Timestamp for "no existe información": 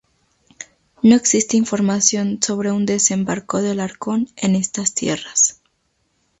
1.03-2.39